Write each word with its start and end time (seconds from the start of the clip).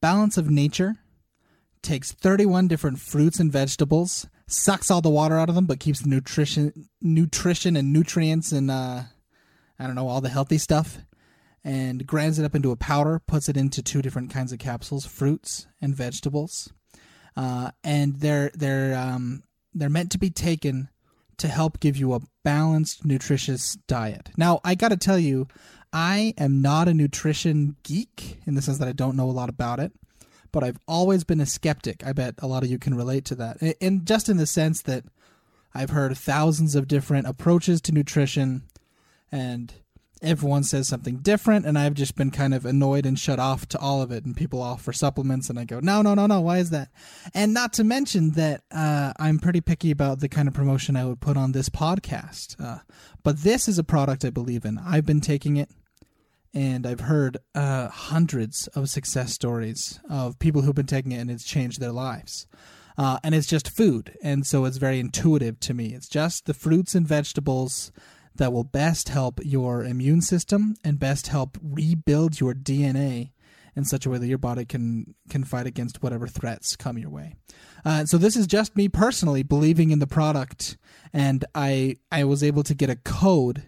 Balance 0.00 0.36
of 0.36 0.50
Nature 0.50 0.96
takes 1.82 2.12
31 2.12 2.68
different 2.68 2.98
fruits 2.98 3.40
and 3.40 3.52
vegetables, 3.52 4.26
sucks 4.46 4.90
all 4.90 5.00
the 5.00 5.08
water 5.08 5.38
out 5.38 5.48
of 5.48 5.54
them, 5.54 5.66
but 5.66 5.80
keeps 5.80 6.00
the 6.00 6.08
nutrition, 6.08 6.88
nutrition 7.00 7.76
and 7.76 7.92
nutrients 7.92 8.52
and 8.52 8.70
uh, 8.70 9.02
I 9.78 9.86
don't 9.86 9.94
know 9.94 10.08
all 10.08 10.20
the 10.20 10.28
healthy 10.28 10.58
stuff, 10.58 10.98
and 11.62 12.06
grinds 12.06 12.38
it 12.38 12.44
up 12.44 12.54
into 12.54 12.72
a 12.72 12.76
powder. 12.76 13.20
Puts 13.26 13.48
it 13.48 13.56
into 13.56 13.82
two 13.82 14.02
different 14.02 14.30
kinds 14.30 14.52
of 14.52 14.58
capsules: 14.58 15.06
fruits 15.06 15.66
and 15.80 15.94
vegetables. 15.94 16.72
Uh, 17.36 17.70
and 17.84 18.16
they're 18.16 18.50
they're 18.54 18.96
um, 18.96 19.44
they're 19.72 19.88
meant 19.88 20.10
to 20.12 20.18
be 20.18 20.30
taken 20.30 20.88
to 21.36 21.46
help 21.46 21.78
give 21.78 21.96
you 21.96 22.12
a 22.14 22.20
balanced, 22.42 23.04
nutritious 23.04 23.76
diet. 23.86 24.30
Now, 24.36 24.60
I 24.64 24.74
got 24.74 24.88
to 24.88 24.96
tell 24.96 25.20
you, 25.20 25.46
I 25.92 26.34
am 26.38 26.60
not 26.60 26.88
a 26.88 26.94
nutrition 26.94 27.76
geek 27.82 28.40
in 28.46 28.54
the 28.54 28.62
sense 28.62 28.78
that 28.78 28.88
I 28.88 28.92
don't 28.92 29.16
know 29.16 29.30
a 29.30 29.32
lot 29.32 29.48
about 29.48 29.80
it 29.80 29.92
but 30.52 30.64
I've 30.64 30.78
always 30.86 31.24
been 31.24 31.40
a 31.40 31.46
skeptic. 31.46 32.04
I 32.06 32.12
bet 32.12 32.34
a 32.38 32.46
lot 32.46 32.62
of 32.62 32.70
you 32.70 32.78
can 32.78 32.94
relate 32.94 33.24
to 33.26 33.34
that. 33.36 33.58
And 33.80 34.06
just 34.06 34.28
in 34.28 34.36
the 34.36 34.46
sense 34.46 34.82
that 34.82 35.04
I've 35.74 35.90
heard 35.90 36.16
thousands 36.16 36.74
of 36.74 36.88
different 36.88 37.26
approaches 37.26 37.80
to 37.82 37.92
nutrition 37.92 38.62
and 39.30 39.74
everyone 40.22 40.64
says 40.64 40.88
something 40.88 41.18
different 41.18 41.64
and 41.64 41.78
I've 41.78 41.94
just 41.94 42.16
been 42.16 42.30
kind 42.30 42.54
of 42.54 42.66
annoyed 42.66 43.06
and 43.06 43.18
shut 43.18 43.38
off 43.38 43.66
to 43.68 43.78
all 43.78 44.02
of 44.02 44.10
it 44.10 44.24
and 44.24 44.36
people 44.36 44.60
offer 44.60 44.92
supplements 44.92 45.48
and 45.48 45.58
I 45.58 45.64
go 45.64 45.80
no 45.80 46.02
no 46.02 46.14
no 46.14 46.26
no 46.26 46.40
why 46.40 46.58
is 46.58 46.70
that 46.70 46.88
and 47.34 47.54
not 47.54 47.72
to 47.74 47.84
mention 47.84 48.32
that 48.32 48.62
uh, 48.70 49.12
I'm 49.18 49.38
pretty 49.38 49.60
picky 49.60 49.90
about 49.90 50.20
the 50.20 50.28
kind 50.28 50.48
of 50.48 50.54
promotion 50.54 50.96
I 50.96 51.04
would 51.04 51.20
put 51.20 51.36
on 51.36 51.52
this 51.52 51.68
podcast 51.68 52.60
uh, 52.62 52.78
but 53.22 53.38
this 53.38 53.68
is 53.68 53.78
a 53.78 53.84
product 53.84 54.24
I 54.24 54.30
believe 54.30 54.64
in 54.64 54.78
I've 54.78 55.06
been 55.06 55.20
taking 55.20 55.56
it 55.56 55.70
and 56.54 56.86
I've 56.86 57.00
heard 57.00 57.38
uh, 57.54 57.88
hundreds 57.88 58.66
of 58.68 58.88
success 58.88 59.32
stories 59.32 60.00
of 60.08 60.38
people 60.38 60.62
who've 60.62 60.74
been 60.74 60.86
taking 60.86 61.12
it 61.12 61.18
and 61.18 61.30
it's 61.30 61.44
changed 61.44 61.80
their 61.80 61.92
lives. 61.92 62.46
Uh, 62.96 63.16
and 63.22 63.32
it's 63.32 63.46
just 63.46 63.70
food, 63.70 64.18
and 64.24 64.44
so 64.44 64.64
it's 64.64 64.76
very 64.76 64.98
intuitive 64.98 65.60
to 65.60 65.72
me. 65.72 65.94
It's 65.94 66.08
just 66.08 66.46
the 66.46 66.54
fruits 66.54 66.96
and 66.96 67.06
vegetables 67.06 67.92
that 68.38 68.52
will 68.52 68.64
best 68.64 69.10
help 69.10 69.40
your 69.44 69.84
immune 69.84 70.22
system 70.22 70.74
and 70.82 70.98
best 70.98 71.28
help 71.28 71.58
rebuild 71.62 72.40
your 72.40 72.54
DNA 72.54 73.32
in 73.76 73.84
such 73.84 74.06
a 74.06 74.10
way 74.10 74.18
that 74.18 74.26
your 74.26 74.38
body 74.38 74.64
can 74.64 75.14
can 75.28 75.44
fight 75.44 75.66
against 75.66 76.02
whatever 76.02 76.26
threats 76.26 76.74
come 76.74 76.98
your 76.98 77.10
way. 77.10 77.36
Uh, 77.84 78.04
so 78.04 78.18
this 78.18 78.36
is 78.36 78.46
just 78.46 78.76
me 78.76 78.88
personally 78.88 79.42
believing 79.42 79.90
in 79.90 80.00
the 80.00 80.06
product, 80.06 80.76
and 81.12 81.44
I 81.54 81.96
I 82.10 82.24
was 82.24 82.42
able 82.42 82.64
to 82.64 82.74
get 82.74 82.90
a 82.90 82.96
code 82.96 83.62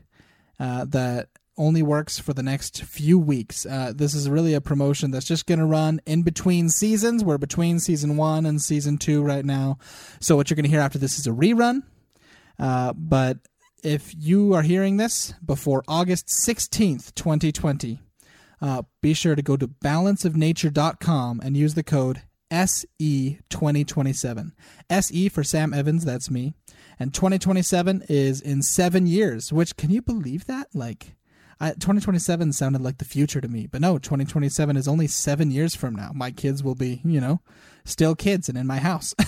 uh, 0.58 0.84
that 0.86 1.28
only 1.56 1.82
works 1.82 2.18
for 2.18 2.32
the 2.32 2.42
next 2.42 2.82
few 2.82 3.18
weeks. 3.18 3.66
Uh, 3.66 3.92
this 3.94 4.14
is 4.14 4.30
really 4.30 4.54
a 4.54 4.60
promotion 4.60 5.10
that's 5.10 5.26
just 5.26 5.46
going 5.46 5.58
to 5.58 5.66
run 5.66 6.00
in 6.06 6.22
between 6.22 6.70
seasons. 6.70 7.22
We're 7.22 7.38
between 7.38 7.78
season 7.78 8.16
one 8.16 8.46
and 8.46 8.60
season 8.60 8.98
two 8.98 9.22
right 9.22 9.44
now. 9.44 9.78
So, 10.20 10.36
what 10.36 10.50
you're 10.50 10.56
going 10.56 10.64
to 10.64 10.70
hear 10.70 10.80
after 10.80 10.98
this 10.98 11.18
is 11.18 11.26
a 11.26 11.30
rerun. 11.30 11.82
Uh, 12.58 12.92
but 12.94 13.38
if 13.82 14.14
you 14.16 14.54
are 14.54 14.62
hearing 14.62 14.96
this 14.96 15.34
before 15.44 15.82
August 15.88 16.28
16th, 16.28 17.14
2020, 17.14 18.00
uh, 18.60 18.82
be 19.00 19.14
sure 19.14 19.34
to 19.34 19.42
go 19.42 19.56
to 19.56 19.68
balanceofnature.com 19.68 21.40
and 21.42 21.56
use 21.56 21.74
the 21.74 21.82
code 21.82 22.22
SE2027. 22.50 24.52
SE 24.90 25.28
for 25.28 25.44
Sam 25.44 25.72
Evans, 25.72 26.04
that's 26.04 26.30
me. 26.30 26.54
And 26.98 27.14
2027 27.14 28.04
is 28.08 28.40
in 28.40 28.62
seven 28.62 29.06
years, 29.06 29.52
which 29.52 29.76
can 29.76 29.90
you 29.90 30.02
believe 30.02 30.46
that? 30.46 30.68
Like, 30.74 31.14
I, 31.60 31.70
2027 31.70 32.52
sounded 32.52 32.82
like 32.82 32.98
the 32.98 33.04
future 33.04 33.40
to 33.40 33.48
me, 33.48 33.66
but 33.66 33.80
no, 33.80 33.98
2027 33.98 34.76
is 34.76 34.88
only 34.88 35.06
seven 35.06 35.50
years 35.50 35.74
from 35.74 35.94
now. 35.94 36.10
My 36.14 36.30
kids 36.30 36.62
will 36.62 36.74
be, 36.74 37.00
you 37.04 37.20
know, 37.20 37.40
still 37.84 38.14
kids 38.14 38.48
and 38.48 38.58
in 38.58 38.66
my 38.66 38.78
house. 38.78 39.14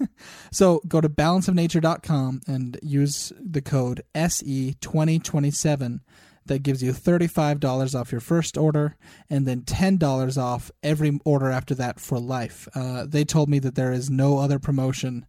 so 0.52 0.80
go 0.86 1.00
to 1.00 1.08
balanceofnature.com 1.08 2.42
and 2.46 2.78
use 2.82 3.32
the 3.40 3.62
code 3.62 4.02
SE2027 4.14 6.00
that 6.46 6.62
gives 6.62 6.82
you 6.82 6.92
$35 6.92 7.98
off 7.98 8.12
your 8.12 8.20
first 8.20 8.58
order 8.58 8.96
and 9.28 9.46
then 9.46 9.62
$10 9.62 10.38
off 10.42 10.70
every 10.82 11.18
order 11.24 11.50
after 11.50 11.74
that 11.76 12.00
for 12.00 12.18
life. 12.18 12.68
Uh, 12.74 13.06
they 13.06 13.24
told 13.24 13.48
me 13.48 13.58
that 13.60 13.74
there 13.74 13.92
is 13.92 14.10
no 14.10 14.38
other 14.38 14.58
promotion 14.58 15.26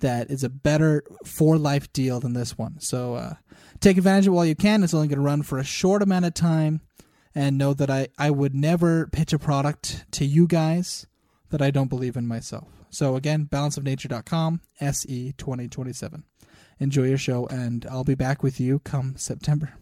that 0.00 0.30
is 0.30 0.42
a 0.42 0.48
better 0.48 1.04
for 1.24 1.56
life 1.56 1.92
deal 1.92 2.18
than 2.18 2.32
this 2.32 2.58
one. 2.58 2.80
So 2.80 3.14
uh, 3.14 3.34
take 3.80 3.96
advantage 3.96 4.26
of 4.26 4.32
it 4.32 4.36
while 4.36 4.46
you 4.46 4.56
can. 4.56 4.82
It's 4.82 4.94
only 4.94 5.08
going 5.08 5.18
to 5.18 5.24
run 5.24 5.42
for 5.42 5.58
a 5.58 5.64
short 5.64 6.02
amount 6.02 6.24
of 6.24 6.34
time. 6.34 6.80
And 7.36 7.58
know 7.58 7.74
that 7.74 7.90
I, 7.90 8.06
I 8.16 8.30
would 8.30 8.54
never 8.54 9.08
pitch 9.08 9.32
a 9.32 9.40
product 9.40 10.04
to 10.12 10.24
you 10.24 10.46
guys 10.46 11.04
that 11.50 11.60
I 11.60 11.72
don't 11.72 11.88
believe 11.88 12.16
in 12.16 12.28
myself. 12.28 12.83
So 12.94 13.16
again, 13.16 13.46
balanceofnature.com, 13.50 14.60
SE 14.80 15.34
2027. 15.36 16.24
Enjoy 16.78 17.02
your 17.02 17.18
show, 17.18 17.46
and 17.46 17.84
I'll 17.90 18.04
be 18.04 18.14
back 18.14 18.42
with 18.42 18.60
you 18.60 18.78
come 18.80 19.16
September. 19.16 19.74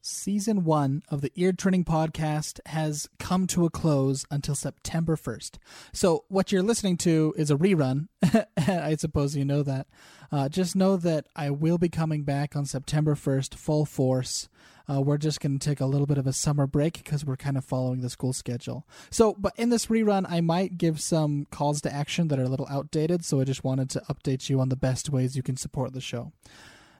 Season 0.00 0.64
one 0.64 1.02
of 1.10 1.20
the 1.20 1.30
Ear 1.36 1.52
Training 1.52 1.84
Podcast 1.84 2.60
has 2.66 3.10
come 3.18 3.46
to 3.48 3.66
a 3.66 3.70
close 3.70 4.24
until 4.30 4.54
September 4.54 5.16
1st. 5.16 5.58
So, 5.92 6.24
what 6.28 6.50
you're 6.50 6.62
listening 6.62 6.96
to 6.98 7.34
is 7.36 7.50
a 7.50 7.56
rerun. 7.56 8.08
I 8.56 8.96
suppose 8.96 9.36
you 9.36 9.44
know 9.44 9.62
that. 9.64 9.86
Uh, 10.32 10.48
just 10.48 10.74
know 10.74 10.96
that 10.96 11.26
I 11.36 11.50
will 11.50 11.76
be 11.76 11.90
coming 11.90 12.22
back 12.22 12.56
on 12.56 12.64
September 12.64 13.14
1st, 13.14 13.54
full 13.54 13.84
force. 13.84 14.48
Uh, 14.90 15.00
we're 15.00 15.18
just 15.18 15.40
going 15.40 15.58
to 15.58 15.68
take 15.68 15.80
a 15.80 15.86
little 15.86 16.06
bit 16.06 16.18
of 16.18 16.26
a 16.26 16.32
summer 16.32 16.66
break 16.66 16.94
because 16.94 17.24
we're 17.24 17.36
kind 17.36 17.58
of 17.58 17.64
following 17.64 18.00
the 18.00 18.10
school 18.10 18.32
schedule. 18.32 18.86
So, 19.10 19.34
but 19.38 19.52
in 19.56 19.68
this 19.68 19.86
rerun, 19.86 20.24
I 20.28 20.40
might 20.40 20.78
give 20.78 21.00
some 21.00 21.46
calls 21.50 21.80
to 21.82 21.92
action 21.92 22.28
that 22.28 22.38
are 22.38 22.44
a 22.44 22.48
little 22.48 22.68
outdated. 22.70 23.24
So, 23.24 23.40
I 23.40 23.44
just 23.44 23.64
wanted 23.64 23.90
to 23.90 24.02
update 24.08 24.48
you 24.48 24.60
on 24.60 24.68
the 24.68 24.76
best 24.76 25.10
ways 25.10 25.36
you 25.36 25.42
can 25.42 25.56
support 25.56 25.92
the 25.92 26.00
show. 26.00 26.32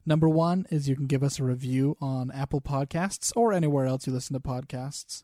Number 0.04 0.28
one 0.28 0.66
is 0.70 0.88
you 0.88 0.96
can 0.96 1.06
give 1.06 1.22
us 1.22 1.38
a 1.38 1.44
review 1.44 1.96
on 2.00 2.30
Apple 2.30 2.60
Podcasts 2.60 3.32
or 3.36 3.52
anywhere 3.52 3.86
else 3.86 4.06
you 4.06 4.12
listen 4.12 4.34
to 4.34 4.40
podcasts. 4.40 5.22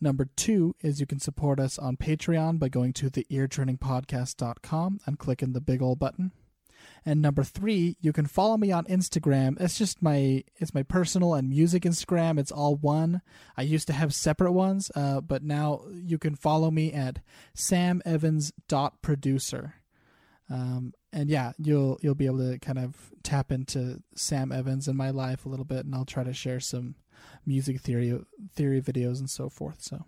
Number 0.00 0.28
two 0.36 0.74
is 0.80 1.00
you 1.00 1.06
can 1.06 1.18
support 1.18 1.58
us 1.58 1.78
on 1.78 1.96
Patreon 1.96 2.58
by 2.58 2.68
going 2.68 2.92
to 2.94 3.10
the 3.10 3.26
eartrainingpodcast.com 3.30 5.00
and 5.06 5.18
clicking 5.18 5.52
the 5.54 5.60
big 5.60 5.82
old 5.82 5.98
button. 5.98 6.32
And 7.04 7.22
number 7.22 7.44
three, 7.44 7.96
you 8.00 8.12
can 8.12 8.26
follow 8.26 8.56
me 8.56 8.72
on 8.72 8.84
Instagram. 8.84 9.60
It's 9.60 9.78
just 9.78 10.02
my 10.02 10.42
it's 10.56 10.74
my 10.74 10.82
personal 10.82 11.34
and 11.34 11.48
music 11.48 11.84
Instagram. 11.84 12.38
It's 12.38 12.52
all 12.52 12.76
one. 12.76 13.22
I 13.56 13.62
used 13.62 13.86
to 13.88 13.92
have 13.92 14.14
separate 14.14 14.52
ones, 14.52 14.90
uh, 14.94 15.20
but 15.20 15.42
now 15.42 15.82
you 15.90 16.18
can 16.18 16.34
follow 16.34 16.70
me 16.70 16.92
at 16.92 17.20
samevans.producer. 17.56 19.74
Um, 20.50 20.94
and 21.12 21.28
yeah, 21.28 21.52
you'll 21.58 21.98
you'll 22.02 22.14
be 22.14 22.26
able 22.26 22.50
to 22.50 22.58
kind 22.58 22.78
of 22.78 23.12
tap 23.22 23.52
into 23.52 24.02
Sam 24.14 24.52
Evans 24.52 24.88
and 24.88 24.96
my 24.96 25.10
life 25.10 25.44
a 25.44 25.48
little 25.48 25.64
bit, 25.64 25.84
and 25.84 25.94
I'll 25.94 26.04
try 26.04 26.24
to 26.24 26.32
share 26.32 26.60
some 26.60 26.94
music 27.44 27.80
theory 27.80 28.18
theory 28.54 28.80
videos 28.80 29.18
and 29.18 29.30
so 29.30 29.48
forth. 29.48 29.82
So, 29.82 30.04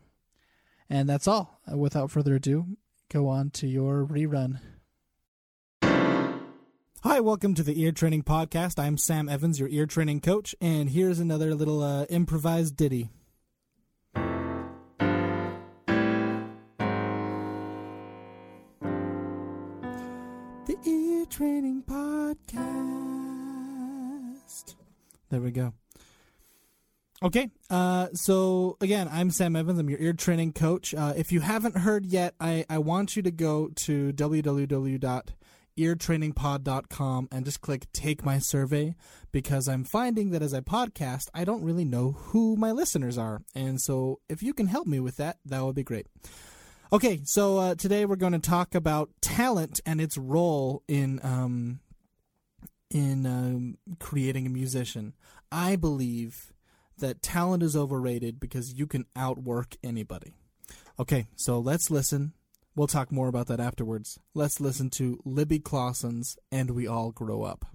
and 0.88 1.08
that's 1.08 1.28
all. 1.28 1.60
Without 1.74 2.10
further 2.10 2.36
ado, 2.36 2.66
go 3.10 3.28
on 3.28 3.50
to 3.50 3.66
your 3.66 4.06
rerun. 4.06 4.60
Hi, 7.02 7.18
welcome 7.18 7.54
to 7.54 7.62
the 7.62 7.80
Ear 7.80 7.92
Training 7.92 8.24
Podcast. 8.24 8.78
I'm 8.78 8.98
Sam 8.98 9.26
Evans, 9.26 9.58
your 9.58 9.70
ear 9.70 9.86
training 9.86 10.20
coach, 10.20 10.54
and 10.60 10.90
here's 10.90 11.18
another 11.18 11.54
little 11.54 11.82
uh, 11.82 12.04
improvised 12.10 12.76
ditty. 12.76 13.08
The 20.66 20.76
Ear 20.84 21.24
Training 21.24 21.84
Podcast. 21.88 22.60
There 25.30 25.40
we 25.40 25.52
go. 25.52 25.72
Okay, 27.22 27.48
uh, 27.70 28.08
so 28.12 28.76
again, 28.82 29.08
I'm 29.10 29.30
Sam 29.30 29.56
Evans. 29.56 29.78
I'm 29.78 29.88
your 29.88 30.00
ear 30.00 30.12
training 30.12 30.52
coach. 30.52 30.92
Uh, 30.92 31.14
if 31.16 31.32
you 31.32 31.40
haven't 31.40 31.78
heard 31.78 32.04
yet, 32.04 32.34
I, 32.38 32.66
I 32.68 32.76
want 32.76 33.16
you 33.16 33.22
to 33.22 33.30
go 33.30 33.68
to 33.68 34.12
www.eartrainingpod.com 35.80 37.28
and 37.32 37.44
just 37.44 37.60
click 37.60 37.86
Take 37.92 38.24
My 38.24 38.38
Survey 38.38 38.94
because 39.32 39.68
I'm 39.68 39.84
finding 39.84 40.30
that 40.30 40.42
as 40.42 40.54
I 40.54 40.60
podcast, 40.60 41.28
I 41.34 41.44
don't 41.44 41.64
really 41.64 41.84
know 41.84 42.12
who 42.12 42.56
my 42.56 42.72
listeners 42.72 43.16
are. 43.16 43.42
And 43.54 43.80
so 43.80 44.20
if 44.28 44.42
you 44.42 44.52
can 44.52 44.66
help 44.66 44.86
me 44.86 45.00
with 45.00 45.16
that, 45.16 45.38
that 45.44 45.64
would 45.64 45.74
be 45.74 45.82
great. 45.82 46.06
Okay, 46.92 47.20
so 47.24 47.58
uh, 47.58 47.74
today 47.76 48.04
we're 48.04 48.16
going 48.16 48.32
to 48.32 48.38
talk 48.40 48.74
about 48.74 49.10
talent 49.20 49.80
and 49.86 50.00
its 50.00 50.18
role 50.18 50.82
in 50.88 51.20
um, 51.22 51.80
in 52.90 53.24
um, 53.26 53.78
creating 54.00 54.46
a 54.46 54.50
musician. 54.50 55.14
I 55.52 55.76
believe 55.76 56.52
that 56.98 57.22
talent 57.22 57.62
is 57.62 57.76
overrated 57.76 58.40
because 58.40 58.74
you 58.74 58.88
can 58.88 59.06
outwork 59.14 59.76
anybody. 59.84 60.34
Okay, 60.98 61.28
so 61.36 61.60
let's 61.60 61.90
listen. 61.90 62.32
We'll 62.76 62.86
talk 62.86 63.10
more 63.10 63.28
about 63.28 63.48
that 63.48 63.60
afterwards. 63.60 64.20
Let's 64.32 64.60
listen 64.60 64.90
to 64.90 65.20
Libby 65.24 65.58
Clawson's 65.58 66.36
And 66.52 66.70
We 66.70 66.86
All 66.86 67.10
Grow 67.10 67.42
Up. 67.42 67.66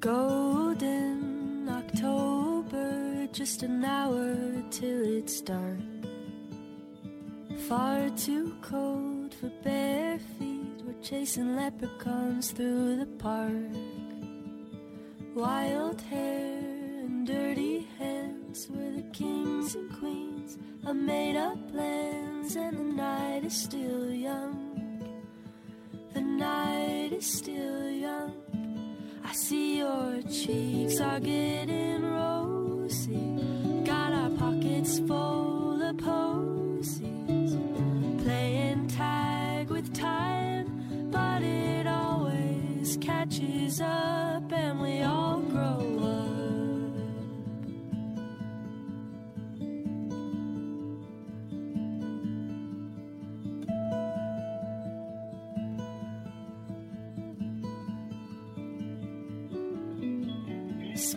Golden 0.00 1.68
October, 1.68 3.28
just 3.32 3.62
an 3.62 3.84
hour 3.84 4.36
till 4.70 5.18
it's 5.18 5.40
dark. 5.40 5.97
Far 7.66 8.08
too 8.10 8.54
cold 8.62 9.34
for 9.34 9.50
bare 9.62 10.18
feet, 10.38 10.82
we're 10.86 11.02
chasing 11.02 11.56
leprechauns 11.56 12.52
through 12.52 12.96
the 12.96 13.06
park. 13.18 13.52
Wild 15.34 16.00
hair 16.00 16.58
and 17.00 17.26
dirty 17.26 17.86
hands, 17.98 18.68
we're 18.70 18.92
the 18.92 19.02
kings 19.12 19.74
and 19.74 19.92
queens 19.98 20.56
of 20.86 20.96
made 20.96 21.36
up 21.36 21.58
lands, 21.74 22.56
and 22.56 22.78
the 22.78 22.84
night 22.84 23.44
is 23.44 23.54
still 23.54 24.10
young. 24.12 24.64
The 26.14 26.20
night 26.22 27.12
is 27.12 27.26
still 27.26 27.90
young. 27.90 28.32
I 29.24 29.32
see 29.32 29.78
your 29.78 30.22
cheeks 30.22 31.00
are 31.00 31.20
getting 31.20 32.02
rosy. 32.02 32.17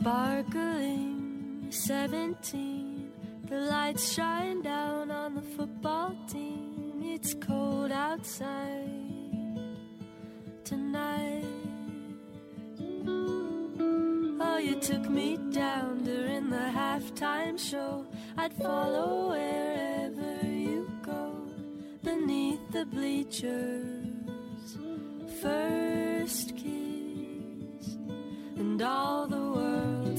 Sparkling 0.02 1.68
17, 1.70 3.12
the 3.46 3.56
lights 3.56 4.12
shine 4.14 4.64
down 4.64 5.12
on 5.12 5.36
the 5.36 5.44
football 5.44 6.16
team. 6.28 7.04
It's 7.04 7.36
cold 7.36 7.92
outside 7.92 8.90
tonight. 10.64 11.46
Oh, 14.44 14.58
you 14.58 14.80
took 14.80 15.08
me 15.08 15.38
down 15.52 16.04
during 16.04 16.50
the 16.50 16.72
halftime 16.80 17.60
show. 17.60 18.04
I'd 18.38 18.54
follow 18.54 19.30
wherever 19.30 20.48
you 20.48 20.90
go 21.04 21.46
beneath 22.04 22.72
the 22.72 22.86
bleachers. 22.86 24.08
First 25.44 26.56
kiss, 26.56 27.98
and 28.58 28.82
all 28.82 29.28
the 29.28 29.41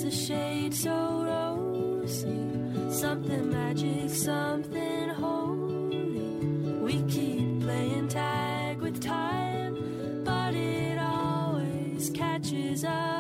a 0.05 0.11
shade 0.11 0.75
so 0.75 1.25
rosy. 1.25 2.49
Something 2.91 3.51
magic, 3.51 4.11
something 4.11 5.09
holy. 5.11 6.77
We 6.81 7.03
keep 7.03 7.61
playing 7.61 8.09
tag 8.09 8.81
with 8.81 9.01
time, 9.01 10.23
but 10.25 10.55
it 10.55 10.99
always 10.99 12.11
catches 12.11 12.85
up 12.85 13.12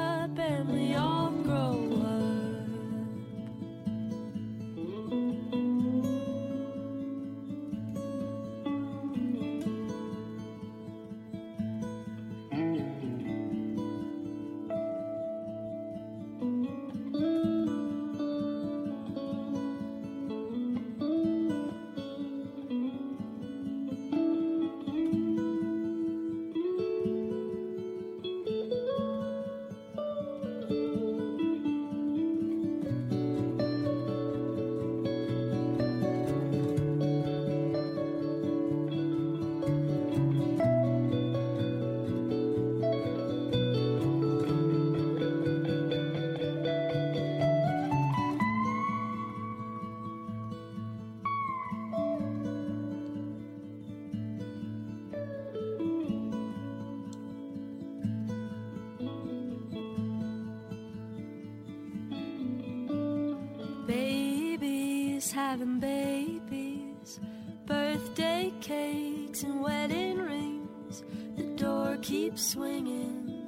keeps 72.02 72.48
swinging 72.48 73.46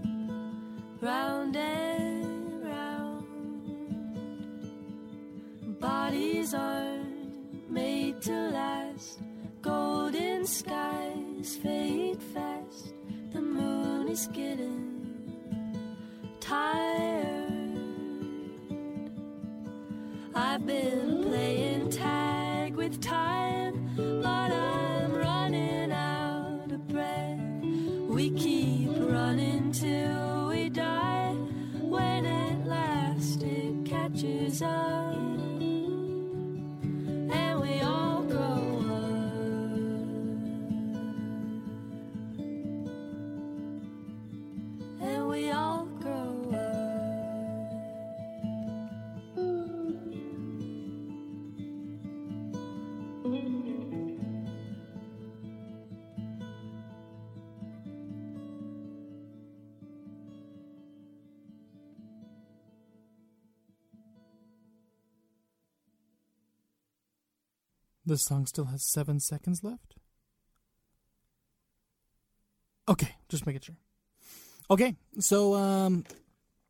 round 1.01 1.57
and 1.57 2.65
round. 2.65 3.27
Bodies 5.81 6.55
aren't 6.55 7.69
made 7.69 8.23
to 8.23 8.33
last. 8.33 9.21
Golden 9.61 10.47
skies 10.47 11.57
fade 11.57 12.23
fast. 12.33 12.95
The 13.33 13.41
moon 13.41 14.09
is 14.09 14.29
getting 14.29 15.03
tired. 16.39 17.35
I've 20.33 20.65
been 20.65 21.25
playing 21.25 21.91
tag 21.91 22.77
with 22.77 23.01
time, 23.01 23.91
but 23.97 24.53
I'm 24.53 25.13
running 25.13 25.91
out 25.91 26.71
of 26.71 26.87
breath. 26.87 27.41
We 28.09 28.31
This 68.07 68.25
song 68.25 68.47
still 68.47 68.67
has 68.67 68.85
seven 68.85 69.19
seconds 69.21 69.65
left. 69.65 69.95
Okay, 72.89 73.15
just 73.29 73.47
making 73.47 73.63
sure. 73.63 73.77
Okay, 74.71 74.95
so 75.19 75.55
um, 75.55 76.05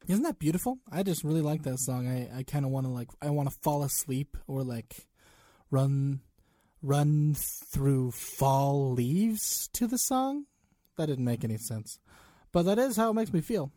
isn't 0.07 0.23
that 0.23 0.39
beautiful? 0.39 0.79
I 0.91 1.03
just 1.03 1.25
really 1.25 1.41
like 1.41 1.63
that 1.65 1.79
song. 1.79 2.07
I, 2.07 2.39
I 2.39 2.43
kind 2.45 2.65
of 2.65 2.71
want 2.71 2.87
to 2.87 2.93
like 2.93 3.09
I 3.21 3.31
want 3.31 3.51
to 3.51 3.57
fall 3.63 3.83
asleep 3.83 4.37
or 4.47 4.63
like 4.63 5.07
run 5.71 6.21
run 6.83 7.35
through 7.35 8.13
fall 8.13 8.93
leaves 8.93 9.69
to 9.73 9.87
the 9.87 9.99
song. 9.99 10.47
That 10.97 11.07
didn't 11.07 11.25
make 11.25 11.43
any 11.43 11.57
sense, 11.57 11.99
but 12.53 12.63
that 12.63 12.79
is 12.79 12.97
how 12.97 13.11
it 13.11 13.15
makes 13.15 13.33
me 13.33 13.41
feel. 13.41 13.73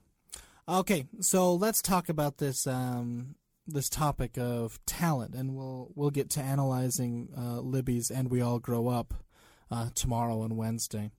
Okay, 0.70 1.06
so 1.22 1.54
let's 1.56 1.82
talk 1.82 2.10
about 2.10 2.38
this 2.38 2.68
um, 2.68 3.36
this 3.68 3.90
topic 3.90 4.38
of 4.38 4.80
talent, 4.86 5.36
and 5.36 5.56
we'll 5.56 5.92
we'll 5.96 6.10
get 6.10 6.30
to 6.32 6.42
analyzing 6.42 7.30
uh, 7.38 7.60
Libby's 7.60 8.10
"And 8.10 8.30
We 8.30 8.42
All 8.42 8.60
Grow 8.60 8.88
Up" 8.88 9.14
uh, 9.70 9.90
tomorrow 9.94 10.44
and 10.44 10.58
Wednesday. 10.58 11.12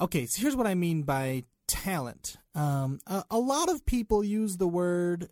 Okay, 0.00 0.26
so 0.26 0.42
here's 0.42 0.56
what 0.56 0.66
I 0.66 0.74
mean 0.74 1.02
by 1.02 1.44
talent. 1.66 2.36
Um, 2.54 2.98
a, 3.06 3.24
a 3.30 3.38
lot 3.38 3.68
of 3.68 3.86
people 3.86 4.24
use 4.24 4.56
the 4.56 4.68
word 4.68 5.28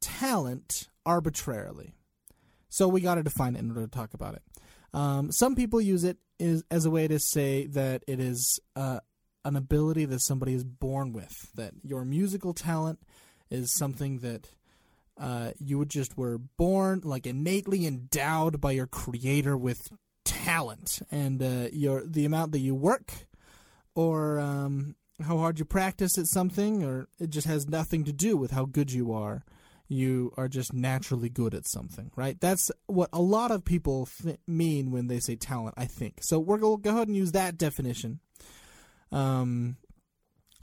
talent 0.00 0.88
arbitrarily, 1.04 1.94
so 2.68 2.88
we 2.88 3.00
got 3.00 3.16
to 3.16 3.22
define 3.22 3.56
it 3.56 3.60
in 3.60 3.70
order 3.70 3.82
to 3.82 3.88
talk 3.88 4.14
about 4.14 4.34
it. 4.34 4.42
Um, 4.94 5.32
some 5.32 5.54
people 5.54 5.80
use 5.80 6.04
it 6.04 6.18
is, 6.38 6.64
as 6.70 6.84
a 6.84 6.90
way 6.90 7.08
to 7.08 7.18
say 7.18 7.66
that 7.66 8.04
it 8.06 8.20
is 8.20 8.60
uh, 8.76 9.00
an 9.44 9.56
ability 9.56 10.04
that 10.06 10.20
somebody 10.20 10.54
is 10.54 10.64
born 10.64 11.12
with, 11.12 11.50
that 11.54 11.72
your 11.82 12.04
musical 12.04 12.54
talent 12.54 13.00
is 13.50 13.74
something 13.74 14.18
that 14.18 14.48
uh, 15.18 15.52
you 15.58 15.84
just 15.84 16.16
were 16.16 16.38
born 16.38 17.00
like 17.04 17.26
innately 17.26 17.86
endowed 17.86 18.60
by 18.60 18.72
your 18.72 18.86
creator 18.86 19.56
with 19.56 19.88
talent. 20.24 21.00
And 21.10 21.42
uh, 21.42 21.68
your 21.72 22.04
the 22.06 22.24
amount 22.24 22.52
that 22.52 22.60
you 22.60 22.74
work 22.74 23.12
or 23.94 24.38
um, 24.38 24.94
how 25.22 25.38
hard 25.38 25.58
you 25.58 25.64
practice 25.64 26.16
at 26.18 26.26
something 26.26 26.84
or 26.84 27.08
it 27.18 27.30
just 27.30 27.46
has 27.46 27.68
nothing 27.68 28.04
to 28.04 28.12
do 28.12 28.36
with 28.36 28.52
how 28.52 28.64
good 28.64 28.92
you 28.92 29.12
are. 29.12 29.44
You 29.90 30.34
are 30.36 30.48
just 30.48 30.74
naturally 30.74 31.30
good 31.30 31.54
at 31.54 31.66
something 31.66 32.10
right? 32.14 32.38
That's 32.40 32.70
what 32.86 33.08
a 33.12 33.22
lot 33.22 33.50
of 33.50 33.64
people 33.64 34.08
th- 34.22 34.38
mean 34.46 34.90
when 34.90 35.06
they 35.08 35.18
say 35.18 35.34
talent 35.34 35.74
i 35.78 35.86
think. 35.86 36.18
So 36.22 36.38
we're 36.38 36.58
going 36.58 36.76
to 36.76 36.82
go 36.82 36.90
ahead 36.90 37.08
and 37.08 37.16
use 37.16 37.32
that 37.32 37.56
definition. 37.56 38.20
Um, 39.10 39.78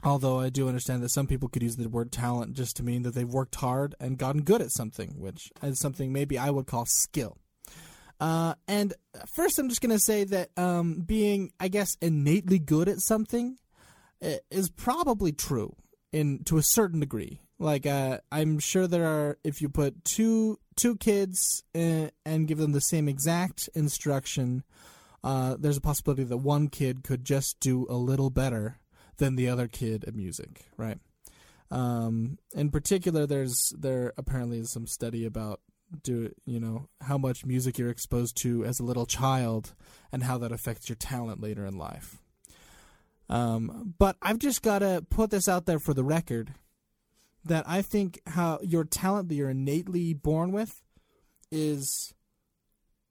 although 0.02 0.40
i 0.40 0.48
do 0.48 0.68
understand 0.68 1.02
that 1.02 1.10
some 1.10 1.26
people 1.26 1.48
could 1.48 1.62
use 1.62 1.76
the 1.76 1.88
word 1.88 2.12
talent 2.12 2.54
just 2.54 2.76
to 2.76 2.82
mean 2.82 3.02
that 3.02 3.14
they've 3.14 3.32
worked 3.32 3.56
hard 3.56 3.94
and 4.00 4.18
gotten 4.18 4.42
good 4.42 4.60
at 4.60 4.70
something 4.70 5.14
which 5.18 5.50
is 5.62 5.78
something 5.78 6.12
maybe 6.12 6.38
i 6.38 6.50
would 6.50 6.66
call 6.66 6.84
skill 6.86 7.36
uh, 8.18 8.54
and 8.66 8.94
first, 9.26 9.58
I'm 9.58 9.68
just 9.68 9.80
going 9.80 9.94
to 9.94 9.98
say 9.98 10.24
that 10.24 10.50
um, 10.56 11.00
being, 11.00 11.52
I 11.60 11.68
guess, 11.68 11.96
innately 12.00 12.58
good 12.58 12.88
at 12.88 13.00
something 13.00 13.58
is 14.50 14.70
probably 14.70 15.32
true 15.32 15.76
in 16.12 16.42
to 16.44 16.56
a 16.56 16.62
certain 16.62 17.00
degree. 17.00 17.40
Like, 17.58 17.86
uh, 17.86 18.18
I'm 18.32 18.58
sure 18.58 18.86
there 18.86 19.06
are 19.06 19.38
if 19.44 19.60
you 19.60 19.68
put 19.68 20.04
two 20.04 20.58
two 20.76 20.96
kids 20.96 21.62
in, 21.74 22.10
and 22.24 22.46
give 22.46 22.58
them 22.58 22.72
the 22.72 22.80
same 22.80 23.08
exact 23.08 23.68
instruction, 23.74 24.62
uh, 25.24 25.56
there's 25.58 25.76
a 25.76 25.82
possibility 25.82 26.24
that 26.24 26.36
one 26.38 26.68
kid 26.68 27.02
could 27.02 27.24
just 27.24 27.60
do 27.60 27.86
a 27.88 27.94
little 27.94 28.30
better 28.30 28.78
than 29.18 29.36
the 29.36 29.48
other 29.48 29.68
kid 29.68 30.04
at 30.04 30.14
music, 30.14 30.66
right? 30.76 30.98
Um, 31.70 32.38
in 32.54 32.70
particular, 32.70 33.26
there's 33.26 33.72
there 33.76 34.12
apparently 34.16 34.58
is 34.58 34.70
some 34.70 34.86
study 34.86 35.24
about 35.24 35.60
do 36.02 36.32
you 36.44 36.58
know 36.58 36.88
how 37.00 37.16
much 37.16 37.46
music 37.46 37.78
you're 37.78 37.90
exposed 37.90 38.36
to 38.36 38.64
as 38.64 38.80
a 38.80 38.84
little 38.84 39.06
child 39.06 39.74
and 40.12 40.24
how 40.24 40.38
that 40.38 40.52
affects 40.52 40.88
your 40.88 40.96
talent 40.96 41.40
later 41.40 41.64
in 41.64 41.76
life. 41.76 42.18
Um, 43.28 43.94
but 43.98 44.16
I've 44.22 44.38
just 44.38 44.62
got 44.62 44.80
to 44.80 45.04
put 45.10 45.30
this 45.30 45.48
out 45.48 45.66
there 45.66 45.80
for 45.80 45.94
the 45.94 46.04
record 46.04 46.54
that 47.44 47.64
I 47.66 47.82
think 47.82 48.20
how 48.26 48.58
your 48.62 48.84
talent 48.84 49.28
that 49.28 49.34
you're 49.34 49.50
innately 49.50 50.14
born 50.14 50.52
with 50.52 50.82
is 51.50 52.14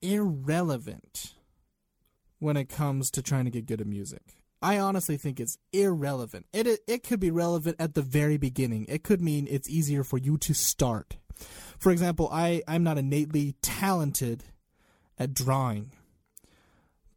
irrelevant 0.01 1.35
when 2.39 2.57
it 2.57 2.69
comes 2.69 3.09
to 3.11 3.21
trying 3.21 3.45
to 3.45 3.51
get 3.51 3.65
good 3.65 3.81
at 3.81 3.87
music. 3.87 4.35
I 4.61 4.79
honestly 4.79 5.17
think 5.17 5.39
it's 5.39 5.57
irrelevant. 5.71 6.47
It, 6.53 6.67
it 6.67 6.79
it 6.87 7.03
could 7.03 7.19
be 7.19 7.31
relevant 7.31 7.75
at 7.79 7.93
the 7.93 8.01
very 8.01 8.37
beginning. 8.37 8.85
It 8.89 9.03
could 9.03 9.21
mean 9.21 9.47
it's 9.49 9.69
easier 9.69 10.03
for 10.03 10.17
you 10.17 10.37
to 10.39 10.53
start 10.53 11.17
for 11.79 11.91
example, 11.91 12.29
I, 12.31 12.61
I'm 12.67 12.83
not 12.83 12.97
innately 12.97 13.55
talented 13.61 14.43
at 15.17 15.33
drawing. 15.33 15.91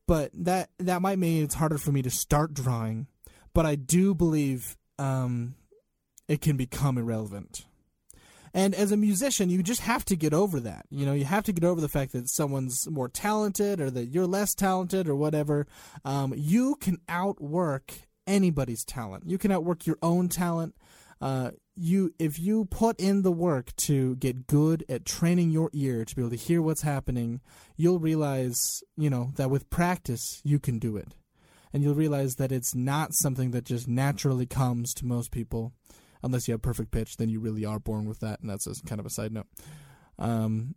But 0.07 0.31
that 0.35 0.71
that 0.79 1.03
might 1.03 1.19
mean 1.19 1.45
it's 1.45 1.55
harder 1.55 1.79
for 1.79 1.93
me 1.93 2.01
to 2.03 2.11
start 2.11 2.55
drawing. 2.55 3.09
But 3.53 3.67
I 3.67 3.75
do 3.75 4.15
believe 4.15 4.77
um, 4.99 5.55
it 6.29 6.41
can 6.41 6.57
become 6.57 6.97
irrelevant. 6.97 7.67
And 8.55 8.75
as 8.75 8.93
a 8.93 8.97
musician, 8.97 9.51
you 9.51 9.63
just 9.63 9.83
have 9.83 10.05
to 10.07 10.17
get 10.17 10.35
over 10.35 10.61
that. 10.61 10.87
You 10.91 11.07
know, 11.07 11.13
you 11.13 11.25
have 11.25 11.45
to 11.45 11.53
get 11.53 11.65
over 11.65 11.81
the 11.81 11.89
fact 11.89 12.13
that 12.13 12.29
someone's 12.29 12.89
more 12.91 13.09
talented 13.09 13.81
or 13.81 13.91
that 13.91 14.07
you're 14.07 14.27
less 14.27 14.55
talented 14.55 15.09
or 15.09 15.15
whatever. 15.15 15.67
Um, 16.05 16.33
you 16.37 16.77
can 16.77 16.99
outwork 17.09 17.93
anybody's 18.27 18.85
talent. 18.85 19.25
You 19.27 19.39
can 19.39 19.51
outwork 19.51 19.87
your 19.87 19.99
own 20.03 20.29
talent. 20.29 20.75
Uh, 21.21 21.51
you 21.75 22.13
if 22.19 22.39
you 22.39 22.65
put 22.67 22.99
in 23.01 23.23
the 23.23 23.33
work 23.33 23.75
to 23.77 24.17
get 24.17 24.47
good 24.47 24.85
at 24.89 25.05
training 25.05 25.51
your 25.51 25.71
ear 25.73 26.05
to 26.05 26.15
be 26.15 26.23
able 26.23 26.31
to 26.31 26.37
hear 26.37 26.63
what's 26.63 26.83
happening, 26.83 27.41
you'll 27.77 27.99
realize, 27.99 28.83
you 28.97 29.11
know, 29.11 29.33
that 29.37 29.51
with 29.51 29.71
practice 29.71 30.41
you 30.45 30.59
can 30.59 30.79
do 30.79 30.97
it. 30.97 31.15
And 31.73 31.83
you'll 31.83 31.95
realize 31.95 32.37
that 32.37 32.53
it's 32.53 32.75
not 32.75 33.15
something 33.15 33.51
that 33.51 33.65
just 33.65 33.87
naturally 33.89 34.47
comes 34.47 34.95
to 34.95 35.07
most 35.07 35.31
people. 35.31 35.73
Unless 36.23 36.49
you 36.49 36.53
have 36.53 36.63
perfect 36.63 36.91
pitch, 36.91 37.17
then 37.17 37.29
you 37.29 37.41
really 37.41 37.65
are 37.65 37.79
born 37.79 38.07
with 38.07 38.21
that, 38.21 38.41
and 38.41 38.51
that's 38.51 38.67
kind 38.83 39.01
of 39.01 39.07
a 39.07 39.11
side 39.11 39.33
note. 39.33 39.47
Um, 40.19 40.75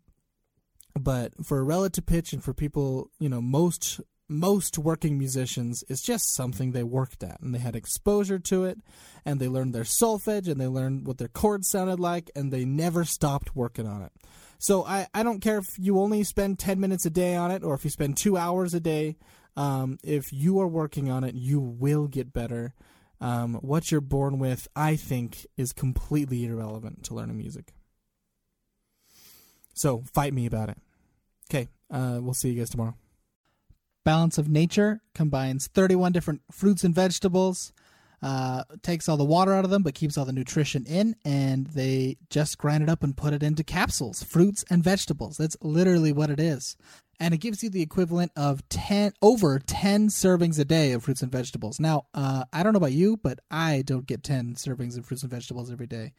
but 0.99 1.33
for 1.45 1.63
relative 1.63 2.05
pitch 2.05 2.33
and 2.33 2.43
for 2.43 2.53
people, 2.53 3.09
you 3.19 3.29
know, 3.29 3.41
most 3.41 4.01
most 4.31 4.77
working 4.77 5.17
musicians 5.17 5.83
it's 5.89 6.01
just 6.01 6.33
something 6.33 6.71
they 6.71 6.83
worked 6.83 7.21
at 7.21 7.41
and 7.41 7.53
they 7.53 7.59
had 7.59 7.75
exposure 7.75 8.39
to 8.39 8.63
it 8.63 8.79
and 9.25 9.41
they 9.41 9.47
learned 9.49 9.75
their 9.75 9.83
solfege 9.83 10.47
and 10.47 10.59
they 10.59 10.67
learned 10.67 11.05
what 11.05 11.17
their 11.17 11.27
chords 11.27 11.67
sounded 11.67 11.99
like 11.99 12.31
and 12.33 12.49
they 12.49 12.63
never 12.63 13.03
stopped 13.03 13.57
working 13.57 13.85
on 13.85 14.01
it 14.01 14.13
so 14.57 14.85
i, 14.85 15.05
I 15.13 15.23
don't 15.23 15.41
care 15.41 15.57
if 15.57 15.77
you 15.77 15.99
only 15.99 16.23
spend 16.23 16.59
10 16.59 16.79
minutes 16.79 17.05
a 17.05 17.09
day 17.09 17.35
on 17.35 17.51
it 17.51 17.61
or 17.61 17.73
if 17.73 17.83
you 17.83 17.89
spend 17.89 18.15
two 18.15 18.37
hours 18.37 18.73
a 18.73 18.79
day 18.79 19.17
um, 19.57 19.97
if 20.01 20.31
you 20.31 20.61
are 20.61 20.67
working 20.67 21.11
on 21.11 21.25
it 21.25 21.35
you 21.35 21.59
will 21.59 22.07
get 22.07 22.31
better 22.31 22.73
um, 23.21 23.55
what 23.55 23.91
you're 23.91 24.01
born 24.01 24.39
with 24.39 24.67
i 24.75 24.95
think 24.95 25.45
is 25.57 25.71
completely 25.71 26.45
irrelevant 26.45 27.03
to 27.03 27.13
learning 27.13 27.37
music 27.37 27.73
so 29.73 30.03
fight 30.13 30.33
me 30.33 30.45
about 30.45 30.69
it 30.69 30.77
okay 31.49 31.69
uh, 31.89 32.19
we'll 32.21 32.33
see 32.33 32.49
you 32.49 32.59
guys 32.59 32.69
tomorrow 32.69 32.95
Balance 34.03 34.37
of 34.37 34.49
Nature 34.49 35.01
combines 35.13 35.67
31 35.67 36.11
different 36.11 36.41
fruits 36.51 36.83
and 36.83 36.93
vegetables, 36.93 37.71
uh, 38.21 38.63
takes 38.81 39.07
all 39.07 39.17
the 39.17 39.23
water 39.23 39.53
out 39.53 39.63
of 39.63 39.71
them, 39.71 39.83
but 39.83 39.93
keeps 39.93 40.17
all 40.17 40.25
the 40.25 40.33
nutrition 40.33 40.85
in, 40.85 41.15
and 41.23 41.67
they 41.67 42.17
just 42.29 42.57
grind 42.57 42.83
it 42.83 42.89
up 42.89 43.03
and 43.03 43.17
put 43.17 43.33
it 43.33 43.43
into 43.43 43.63
capsules, 43.63 44.23
fruits 44.23 44.63
and 44.69 44.83
vegetables. 44.83 45.37
That's 45.37 45.57
literally 45.61 46.11
what 46.11 46.29
it 46.29 46.39
is. 46.39 46.75
And 47.21 47.35
it 47.35 47.37
gives 47.37 47.61
you 47.61 47.69
the 47.69 47.83
equivalent 47.83 48.31
of 48.35 48.67
10, 48.69 49.13
over 49.21 49.59
10 49.59 50.07
servings 50.07 50.57
a 50.57 50.65
day 50.65 50.91
of 50.93 51.03
fruits 51.03 51.21
and 51.21 51.31
vegetables. 51.31 51.79
Now, 51.79 52.07
uh, 52.15 52.45
I 52.51 52.63
don't 52.63 52.73
know 52.73 52.77
about 52.77 52.93
you, 52.93 53.15
but 53.15 53.39
I 53.51 53.83
don't 53.85 54.07
get 54.07 54.23
10 54.23 54.55
servings 54.55 54.97
of 54.97 55.05
fruits 55.05 55.21
and 55.21 55.31
vegetables 55.31 55.71
every 55.71 55.85
day. 55.85 56.13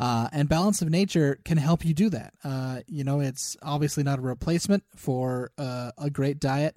Uh, 0.00 0.28
and 0.32 0.48
balance 0.48 0.82
of 0.82 0.90
nature 0.90 1.38
can 1.44 1.56
help 1.56 1.84
you 1.84 1.94
do 1.94 2.10
that. 2.10 2.34
Uh, 2.42 2.80
you 2.88 3.04
know, 3.04 3.20
it's 3.20 3.56
obviously 3.62 4.02
not 4.02 4.18
a 4.18 4.22
replacement 4.22 4.82
for 4.96 5.52
uh, 5.56 5.92
a 5.96 6.10
great 6.10 6.40
diet, 6.40 6.74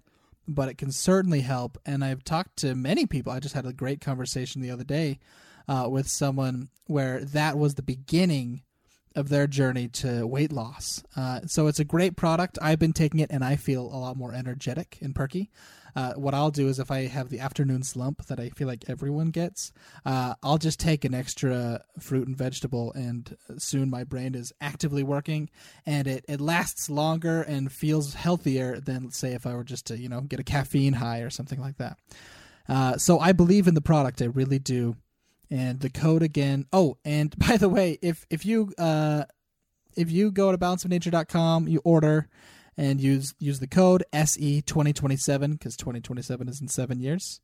but 0.47 0.69
it 0.69 0.77
can 0.77 0.91
certainly 0.91 1.41
help. 1.41 1.79
And 1.83 2.05
I've 2.05 2.23
talked 2.23 2.57
to 2.57 2.75
many 2.75 3.07
people. 3.07 3.33
I 3.33 3.39
just 3.39 3.55
had 3.55 3.65
a 3.65 3.73
great 3.73 4.01
conversation 4.01 4.61
the 4.61 4.69
other 4.69 4.83
day 4.83 5.17
uh, 5.67 5.87
with 5.89 6.07
someone 6.07 6.69
where 6.85 7.25
that 7.25 7.57
was 7.57 7.73
the 7.73 7.81
beginning 7.81 8.61
of 9.15 9.29
their 9.29 9.47
journey 9.47 9.87
to 9.87 10.25
weight 10.25 10.51
loss. 10.51 11.03
Uh, 11.15 11.41
so 11.45 11.67
it's 11.67 11.79
a 11.79 11.85
great 11.85 12.15
product. 12.15 12.57
I've 12.61 12.79
been 12.79 12.93
taking 12.93 13.19
it 13.19 13.31
and 13.31 13.43
I 13.43 13.55
feel 13.55 13.83
a 13.83 13.97
lot 13.97 14.17
more 14.17 14.33
energetic 14.33 14.97
and 15.01 15.13
perky. 15.13 15.49
Uh, 15.95 16.13
what 16.13 16.33
I'll 16.33 16.51
do 16.51 16.67
is 16.67 16.79
if 16.79 16.89
I 16.89 17.05
have 17.05 17.29
the 17.29 17.39
afternoon 17.39 17.83
slump 17.83 18.25
that 18.25 18.39
I 18.39 18.49
feel 18.49 18.67
like 18.67 18.89
everyone 18.89 19.29
gets, 19.29 19.71
uh, 20.05 20.33
I'll 20.41 20.57
just 20.57 20.79
take 20.79 21.05
an 21.05 21.13
extra 21.13 21.83
fruit 21.99 22.27
and 22.27 22.35
vegetable, 22.35 22.91
and 22.93 23.37
soon 23.57 23.89
my 23.89 24.03
brain 24.03 24.33
is 24.33 24.51
actively 24.59 25.03
working, 25.03 25.49
and 25.85 26.07
it, 26.07 26.25
it 26.27 26.41
lasts 26.41 26.89
longer 26.89 27.43
and 27.43 27.71
feels 27.71 28.15
healthier 28.15 28.79
than, 28.79 29.11
say, 29.11 29.33
if 29.33 29.45
I 29.45 29.53
were 29.53 29.63
just 29.63 29.85
to 29.87 29.97
you 29.97 30.09
know 30.09 30.21
get 30.21 30.39
a 30.39 30.43
caffeine 30.43 30.93
high 30.93 31.19
or 31.19 31.29
something 31.29 31.59
like 31.59 31.77
that. 31.77 31.97
Uh, 32.67 32.97
so 32.97 33.19
I 33.19 33.31
believe 33.33 33.67
in 33.67 33.75
the 33.75 33.81
product, 33.81 34.21
I 34.21 34.25
really 34.25 34.59
do. 34.59 34.95
And 35.53 35.81
the 35.81 35.89
code 35.91 36.23
again. 36.23 36.65
Oh, 36.73 36.97
and 37.05 37.37
by 37.47 37.57
the 37.57 37.69
way, 37.69 37.99
if 38.01 38.25
if 38.31 38.43
you 38.43 38.73
uh, 38.79 39.25
if 39.95 40.09
you 40.09 40.31
go 40.31 40.51
to 40.51 40.57
balanceofnature.com, 40.57 41.67
you 41.67 41.79
order 41.85 42.27
and 42.75 42.99
use 42.99 43.35
use 43.37 43.59
the 43.59 43.67
code 43.67 44.03
SE 44.11 44.61
twenty 44.63 44.93
twenty 44.93 45.15
seven 45.15 45.51
because 45.51 45.77
twenty 45.77 46.01
twenty 46.01 46.23
seven 46.23 46.49
is 46.49 46.59
in 46.59 46.67
seven 46.67 46.99
years. 46.99 47.39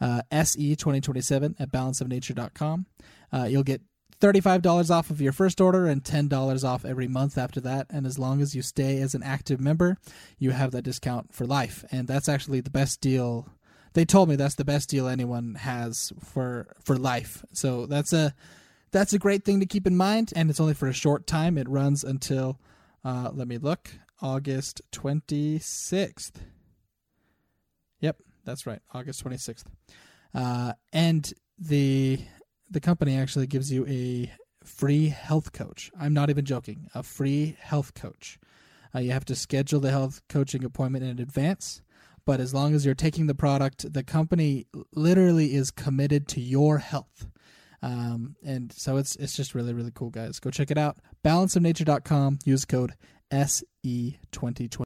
Uh, 0.00 0.22
SE 0.30 0.74
twenty 0.76 1.02
twenty 1.02 1.20
seven 1.20 1.54
at 1.58 1.70
balanceofnature.com. 1.70 2.86
Uh, 3.30 3.44
you'll 3.44 3.62
get 3.62 3.82
$35 4.20 4.90
off 4.90 5.08
of 5.08 5.20
your 5.20 5.32
first 5.32 5.62
order 5.62 5.86
and 5.86 6.04
$10 6.04 6.62
off 6.62 6.84
every 6.84 7.08
month 7.08 7.38
after 7.38 7.58
that. 7.62 7.86
And 7.88 8.06
as 8.06 8.18
long 8.18 8.42
as 8.42 8.54
you 8.54 8.60
stay 8.60 9.00
as 9.00 9.14
an 9.14 9.22
active 9.22 9.60
member, 9.60 9.96
you 10.38 10.50
have 10.50 10.72
that 10.72 10.82
discount 10.82 11.34
for 11.34 11.46
life. 11.46 11.84
And 11.90 12.06
that's 12.06 12.28
actually 12.28 12.60
the 12.60 12.70
best 12.70 13.00
deal. 13.00 13.48
They 13.92 14.04
told 14.04 14.28
me 14.28 14.36
that's 14.36 14.54
the 14.54 14.64
best 14.64 14.88
deal 14.88 15.08
anyone 15.08 15.56
has 15.56 16.12
for 16.20 16.74
for 16.82 16.96
life. 16.96 17.44
So 17.52 17.86
that's 17.86 18.12
a 18.12 18.34
that's 18.92 19.12
a 19.12 19.18
great 19.18 19.44
thing 19.44 19.60
to 19.60 19.66
keep 19.66 19.86
in 19.86 19.96
mind. 19.96 20.32
And 20.36 20.50
it's 20.50 20.60
only 20.60 20.74
for 20.74 20.88
a 20.88 20.92
short 20.92 21.26
time. 21.26 21.58
It 21.58 21.68
runs 21.68 22.04
until 22.04 22.60
uh, 23.04 23.30
let 23.32 23.48
me 23.48 23.58
look. 23.58 23.90
August 24.22 24.82
26th. 24.92 26.32
Yep, 28.00 28.16
that's 28.44 28.66
right, 28.66 28.80
August 28.92 29.24
26th. 29.24 29.64
Uh, 30.34 30.74
and 30.92 31.32
the 31.58 32.20
the 32.70 32.80
company 32.80 33.16
actually 33.16 33.46
gives 33.46 33.72
you 33.72 33.86
a 33.86 34.32
free 34.62 35.08
health 35.08 35.52
coach. 35.52 35.90
I'm 35.98 36.14
not 36.14 36.30
even 36.30 36.44
joking. 36.44 36.88
A 36.94 37.02
free 37.02 37.56
health 37.58 37.94
coach. 37.94 38.38
Uh, 38.94 39.00
you 39.00 39.12
have 39.12 39.24
to 39.24 39.34
schedule 39.34 39.80
the 39.80 39.90
health 39.90 40.20
coaching 40.28 40.64
appointment 40.64 41.04
in 41.04 41.18
advance, 41.18 41.80
but 42.30 42.38
as 42.38 42.54
long 42.54 42.76
as 42.76 42.86
you're 42.86 42.94
taking 42.94 43.26
the 43.26 43.34
product, 43.34 43.92
the 43.92 44.04
company 44.04 44.64
literally 44.94 45.52
is 45.52 45.72
committed 45.72 46.28
to 46.28 46.40
your 46.40 46.78
health. 46.78 47.26
Um, 47.82 48.36
and 48.44 48.72
so 48.72 48.98
it's 48.98 49.16
it's 49.16 49.34
just 49.34 49.52
really 49.52 49.74
really 49.74 49.90
cool, 49.92 50.10
guys. 50.10 50.38
Go 50.38 50.48
check 50.48 50.70
it 50.70 50.78
out. 50.78 50.98
Balanceofnature.com. 51.24 52.38
Use 52.44 52.64
code 52.64 52.92
SE2020. 53.32 54.70